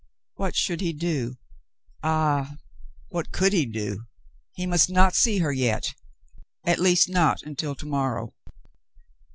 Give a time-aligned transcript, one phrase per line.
[0.33, 1.37] What should he do "^
[2.01, 2.55] Ah,
[3.09, 3.99] what could he do ^
[4.55, 5.93] He must not see her yet—
[6.65, 8.33] at least not until to morrow.